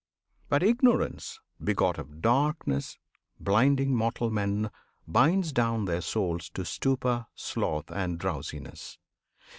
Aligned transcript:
But 0.49 0.63
Ignorance, 0.63 1.39
begot 1.63 1.99
Of 1.99 2.23
Darkness, 2.23 2.97
blinding 3.39 3.93
mortal 3.95 4.31
men, 4.31 4.71
binds 5.07 5.51
down 5.51 5.85
Their 5.85 6.01
souls 6.01 6.49
to 6.55 6.65
stupor, 6.65 7.27
sloth, 7.35 7.91
and 7.91 8.17
drowsiness. 8.17 8.97